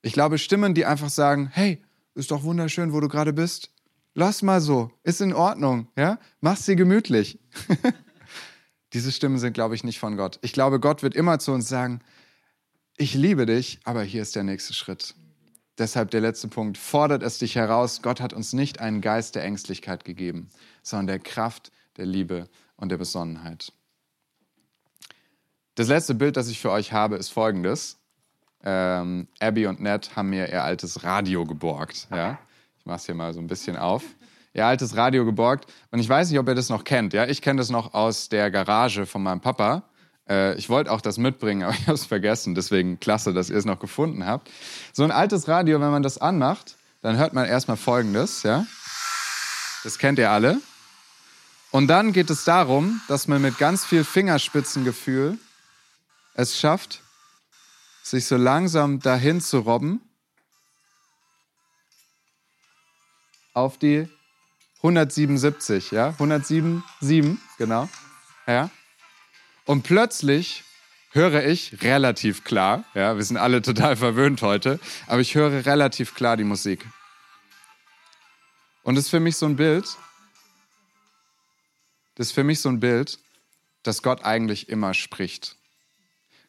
[0.00, 1.82] Ich glaube, Stimmen, die einfach sagen, hey,
[2.14, 3.70] ist doch wunderschön, wo du gerade bist.
[4.14, 6.18] Lass mal so, ist in Ordnung, ja?
[6.40, 7.38] Mach's dir gemütlich.
[8.92, 10.38] Diese Stimmen sind, glaube ich, nicht von Gott.
[10.42, 12.00] Ich glaube, Gott wird immer zu uns sagen,
[12.96, 15.14] ich liebe dich, aber hier ist der nächste Schritt.
[15.78, 16.76] Deshalb der letzte Punkt.
[16.76, 18.02] Fordert es dich heraus.
[18.02, 20.48] Gott hat uns nicht einen Geist der Ängstlichkeit gegeben,
[20.82, 23.72] sondern der Kraft, der Liebe und der Besonnenheit.
[25.76, 27.97] Das letzte Bild, das ich für euch habe, ist folgendes.
[28.64, 32.08] Ähm, Abby und Ned haben mir ihr altes Radio geborgt.
[32.10, 32.38] Ja?
[32.78, 34.02] Ich mache es hier mal so ein bisschen auf.
[34.54, 35.72] Ihr altes Radio geborgt.
[35.90, 37.12] Und ich weiß nicht, ob ihr das noch kennt.
[37.12, 37.26] Ja?
[37.26, 39.84] Ich kenne das noch aus der Garage von meinem Papa.
[40.28, 42.54] Äh, ich wollte auch das mitbringen, aber ich habe es vergessen.
[42.54, 44.50] Deswegen klasse, dass ihr es noch gefunden habt.
[44.92, 48.42] So ein altes Radio, wenn man das anmacht, dann hört man erstmal Folgendes.
[48.42, 48.66] Ja?
[49.84, 50.60] Das kennt ihr alle.
[51.70, 55.38] Und dann geht es darum, dass man mit ganz viel Fingerspitzengefühl
[56.34, 57.02] es schafft,
[58.10, 60.00] sich so langsam dahin zu robben
[63.52, 64.08] auf die
[64.78, 67.88] 177, ja, 107, genau,
[68.46, 68.70] ja.
[69.64, 70.64] Und plötzlich
[71.10, 76.14] höre ich relativ klar, ja, wir sind alle total verwöhnt heute, aber ich höre relativ
[76.14, 76.86] klar die Musik.
[78.84, 79.96] Und das ist für mich so ein Bild,
[82.14, 83.18] das ist für mich so ein Bild,
[83.82, 85.57] dass Gott eigentlich immer spricht.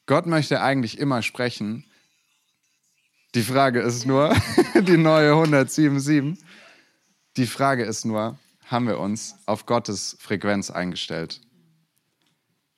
[0.10, 1.86] Gott möchte eigentlich immer sprechen.
[3.36, 4.36] Die Frage ist nur,
[4.76, 6.44] die neue 177,
[7.38, 11.42] die Frage ist nur, haben wir uns auf Gottes Frequenz eingestellt?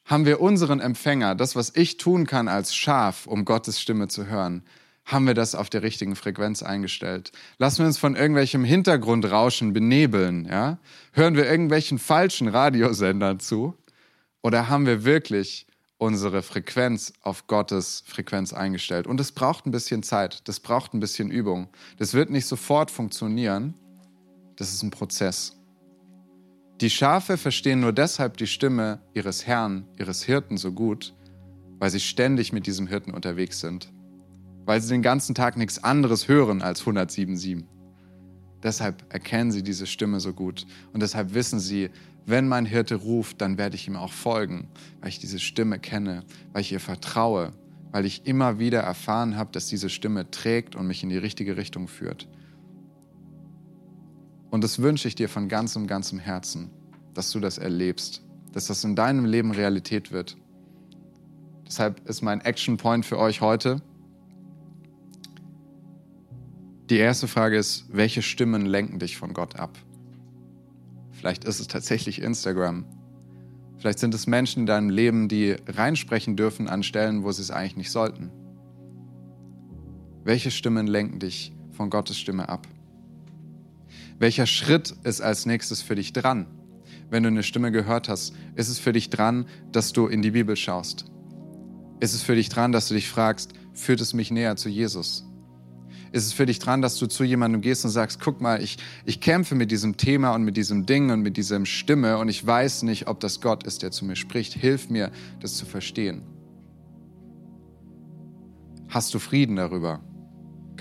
[0.03, 4.25] haben wir unseren Empfänger, das, was ich tun kann als Schaf, um Gottes Stimme zu
[4.25, 4.63] hören,
[5.05, 7.31] haben wir das auf der richtigen Frequenz eingestellt?
[7.59, 10.79] Lassen wir uns von irgendwelchem Hintergrundrauschen benebeln, ja?
[11.13, 13.77] Hören wir irgendwelchen falschen Radiosendern zu?
[14.41, 15.65] Oder haben wir wirklich
[16.01, 19.05] unsere Frequenz auf Gottes Frequenz eingestellt?
[19.05, 21.69] Und das braucht ein bisschen Zeit, das braucht ein bisschen Übung.
[21.97, 23.75] Das wird nicht sofort funktionieren.
[24.55, 25.57] Das ist ein Prozess.
[26.81, 31.13] Die Schafe verstehen nur deshalb die Stimme ihres Herrn, ihres Hirten so gut,
[31.77, 33.93] weil sie ständig mit diesem Hirten unterwegs sind.
[34.65, 37.63] Weil sie den ganzen Tag nichts anderes hören als 107,7.
[38.63, 40.65] Deshalb erkennen sie diese Stimme so gut.
[40.93, 41.91] Und deshalb wissen sie,
[42.25, 44.67] wenn mein Hirte ruft, dann werde ich ihm auch folgen,
[44.99, 47.53] weil ich diese Stimme kenne, weil ich ihr vertraue,
[47.91, 51.57] weil ich immer wieder erfahren habe, dass diese Stimme trägt und mich in die richtige
[51.57, 52.27] Richtung führt.
[54.49, 56.69] Und das wünsche ich dir von ganzem, ganzem Herzen,
[57.13, 60.37] dass du das erlebst, dass das in deinem Leben Realität wird.
[61.65, 63.81] Deshalb ist mein Action Point für euch heute.
[66.89, 69.77] Die erste Frage ist, welche Stimmen lenken dich von Gott ab?
[71.21, 72.83] Vielleicht ist es tatsächlich Instagram.
[73.77, 77.51] Vielleicht sind es Menschen in deinem Leben, die reinsprechen dürfen an Stellen, wo sie es
[77.51, 78.31] eigentlich nicht sollten.
[80.23, 82.67] Welche Stimmen lenken dich von Gottes Stimme ab?
[84.17, 86.47] Welcher Schritt ist als nächstes für dich dran?
[87.11, 90.31] Wenn du eine Stimme gehört hast, ist es für dich dran, dass du in die
[90.31, 91.05] Bibel schaust?
[91.99, 95.30] Ist es für dich dran, dass du dich fragst, führt es mich näher zu Jesus?
[96.11, 98.77] Ist es für dich dran, dass du zu jemandem gehst und sagst, guck mal, ich,
[99.05, 102.45] ich kämpfe mit diesem Thema und mit diesem Ding und mit diesem Stimme und ich
[102.45, 104.53] weiß nicht, ob das Gott ist, der zu mir spricht.
[104.53, 106.23] Hilf mir, das zu verstehen.
[108.89, 110.01] Hast du Frieden darüber?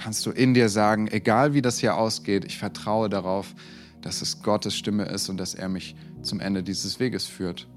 [0.01, 3.55] kannst du in dir sagen, egal wie das hier ausgeht, ich vertraue darauf,
[4.01, 7.69] dass es Gottes Stimme ist und dass er mich zum Ende dieses Weges führt.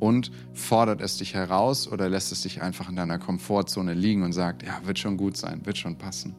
[0.00, 4.32] Und fordert es dich heraus oder lässt es dich einfach in deiner Komfortzone liegen und
[4.32, 6.34] sagt, ja, wird schon gut sein, wird schon passen.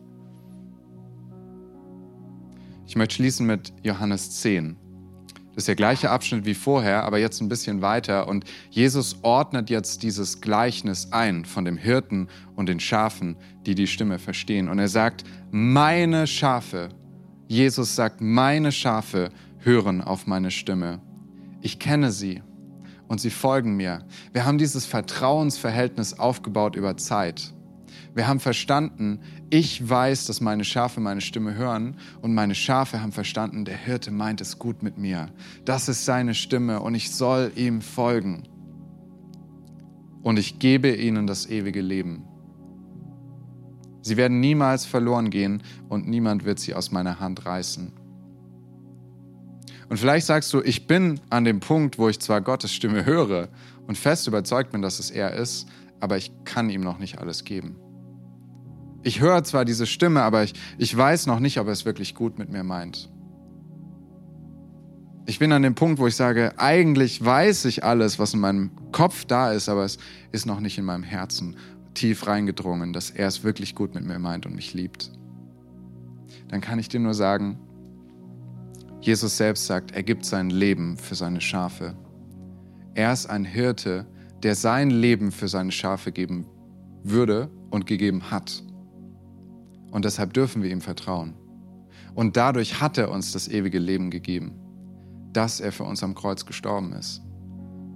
[2.89, 4.75] Ich möchte schließen mit Johannes 10.
[5.49, 8.27] Das ist der gleiche Abschnitt wie vorher, aber jetzt ein bisschen weiter.
[8.27, 13.85] Und Jesus ordnet jetzt dieses Gleichnis ein von dem Hirten und den Schafen, die die
[13.85, 14.67] Stimme verstehen.
[14.67, 16.89] Und er sagt, meine Schafe,
[17.47, 20.99] Jesus sagt, meine Schafe hören auf meine Stimme.
[21.61, 22.41] Ich kenne sie
[23.07, 24.03] und sie folgen mir.
[24.33, 27.53] Wir haben dieses Vertrauensverhältnis aufgebaut über Zeit.
[28.15, 29.19] Wir haben verstanden,
[29.49, 34.11] ich weiß, dass meine Schafe meine Stimme hören und meine Schafe haben verstanden, der Hirte
[34.11, 35.29] meint es gut mit mir.
[35.65, 38.43] Das ist seine Stimme und ich soll ihm folgen.
[40.21, 42.25] Und ich gebe ihnen das ewige Leben.
[44.01, 47.93] Sie werden niemals verloren gehen und niemand wird sie aus meiner Hand reißen.
[49.87, 53.49] Und vielleicht sagst du, ich bin an dem Punkt, wo ich zwar Gottes Stimme höre
[53.87, 55.67] und fest überzeugt bin, dass es er ist,
[55.99, 57.75] aber ich kann ihm noch nicht alles geben.
[59.09, 62.13] Ich höre zwar diese Stimme, aber ich, ich weiß noch nicht, ob er es wirklich
[62.13, 63.09] gut mit mir meint.
[65.25, 68.69] Ich bin an dem Punkt, wo ich sage, eigentlich weiß ich alles, was in meinem
[68.91, 69.97] Kopf da ist, aber es
[70.31, 71.55] ist noch nicht in meinem Herzen
[71.95, 75.11] tief reingedrungen, dass er es wirklich gut mit mir meint und mich liebt.
[76.49, 77.57] Dann kann ich dir nur sagen,
[79.01, 81.95] Jesus selbst sagt, er gibt sein Leben für seine Schafe.
[82.93, 84.05] Er ist ein Hirte,
[84.43, 86.45] der sein Leben für seine Schafe geben
[87.03, 88.61] würde und gegeben hat.
[89.91, 91.33] Und deshalb dürfen wir ihm vertrauen.
[92.13, 94.59] Und dadurch hat er uns das ewige Leben gegeben,
[95.33, 97.21] dass er für uns am Kreuz gestorben ist.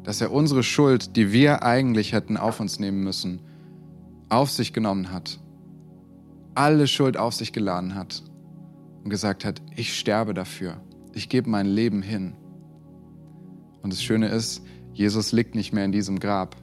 [0.04, 3.42] Dass er unsere Schuld, die wir eigentlich hätten auf uns nehmen müssen,
[4.30, 5.40] auf sich genommen hat.
[6.56, 8.24] Alle Schuld auf sich geladen hat
[9.04, 10.82] und gesagt hat, ich sterbe dafür
[11.14, 12.34] ich gebe mein Leben hin.
[13.82, 16.56] Und das Schöne ist, Jesus liegt nicht mehr in diesem Grab,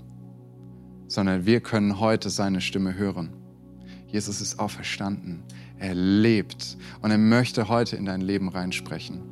[1.06, 3.30] sondern wir können heute seine Stimme hören.
[4.12, 5.42] Jesus ist auferstanden.
[5.78, 9.22] Er lebt und er möchte heute in dein Leben reinsprechen.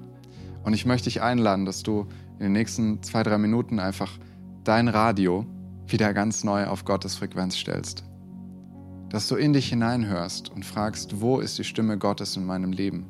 [0.62, 2.06] Und ich möchte dich einladen, dass du
[2.38, 4.18] in den nächsten zwei, drei Minuten einfach
[4.64, 5.46] dein Radio
[5.86, 8.04] wieder ganz neu auf Gottes Frequenz stellst.
[9.08, 13.06] Dass du in dich hineinhörst und fragst, wo ist die Stimme Gottes in meinem Leben?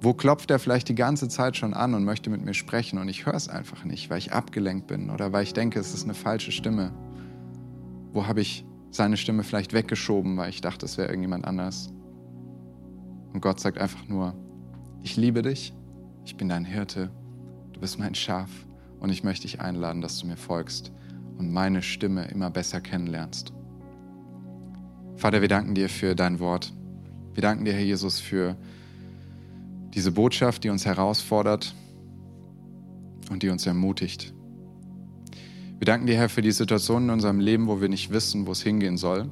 [0.00, 3.08] Wo klopft er vielleicht die ganze Zeit schon an und möchte mit mir sprechen und
[3.08, 6.04] ich höre es einfach nicht, weil ich abgelenkt bin oder weil ich denke, es ist
[6.04, 6.92] eine falsche Stimme?
[8.12, 11.92] Wo habe ich seine Stimme vielleicht weggeschoben, weil ich dachte, es wäre irgendjemand anders?
[13.32, 14.34] Und Gott sagt einfach nur,
[15.02, 15.74] ich liebe dich,
[16.24, 17.10] ich bin dein Hirte,
[17.72, 18.50] du bist mein Schaf
[19.00, 20.92] und ich möchte dich einladen, dass du mir folgst
[21.38, 23.52] und meine Stimme immer besser kennenlernst.
[25.16, 26.72] Vater, wir danken dir für dein Wort.
[27.34, 28.56] Wir danken dir, Herr Jesus, für
[29.94, 31.74] diese Botschaft, die uns herausfordert
[33.30, 34.34] und die uns ermutigt.
[35.78, 38.52] Wir danken dir, Herr, für die Situationen in unserem Leben, wo wir nicht wissen, wo
[38.52, 39.30] es hingehen soll,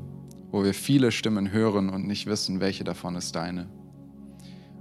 [0.52, 3.66] wo wir viele Stimmen hören und nicht wissen, welche davon ist deine.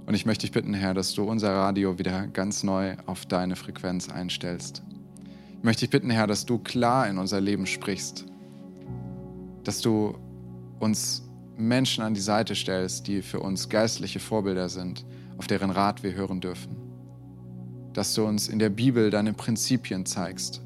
[0.06, 3.56] Und ich möchte dich bitten, Herr, dass du unser Radio wieder ganz neu auf deine
[3.56, 4.84] Frequenz einstellst.
[5.58, 8.24] Ich möchte dich bitten, Herr, dass du klar in unser Leben sprichst,
[9.64, 10.16] dass du
[10.78, 15.04] uns Menschen an die Seite stellst, die für uns geistliche Vorbilder sind,
[15.36, 16.76] auf deren Rat wir hören dürfen.
[17.92, 20.62] Dass du uns in der Bibel deine Prinzipien zeigst.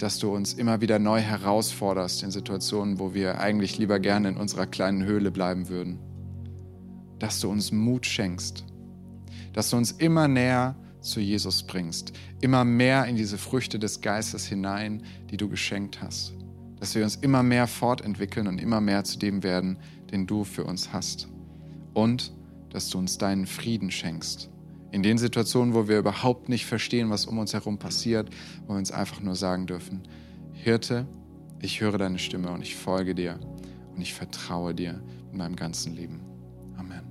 [0.00, 4.38] Dass du uns immer wieder neu herausforderst in Situationen, wo wir eigentlich lieber gerne in
[4.38, 5.98] unserer kleinen Höhle bleiben würden.
[7.18, 8.64] Dass du uns Mut schenkst.
[9.52, 12.14] Dass du uns immer näher zu Jesus bringst.
[12.40, 16.32] Immer mehr in diese Früchte des Geistes hinein, die du geschenkt hast.
[16.78, 19.76] Dass wir uns immer mehr fortentwickeln und immer mehr zu dem werden,
[20.10, 21.28] den du für uns hast.
[21.92, 22.32] Und
[22.70, 24.48] dass du uns deinen Frieden schenkst.
[24.92, 28.28] In den Situationen, wo wir überhaupt nicht verstehen, was um uns herum passiert,
[28.66, 30.02] wo wir uns einfach nur sagen dürfen,
[30.52, 31.06] Hirte,
[31.60, 33.38] ich höre deine Stimme und ich folge dir
[33.94, 35.00] und ich vertraue dir
[35.30, 36.20] in meinem ganzen Leben.
[36.76, 37.02] Amen.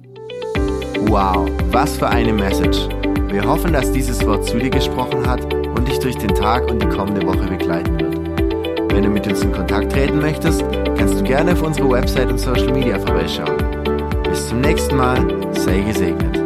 [1.08, 2.90] Wow, was für eine Message.
[3.30, 6.82] Wir hoffen, dass dieses Wort zu dir gesprochen hat und dich durch den Tag und
[6.82, 8.92] die kommende Woche begleiten wird.
[8.92, 10.62] Wenn du mit uns in Kontakt treten möchtest,
[10.98, 13.58] kannst du gerne auf unsere Website und Social Media vorbeischauen.
[14.24, 15.54] Bis zum nächsten Mal.
[15.54, 16.39] Sei gesegnet.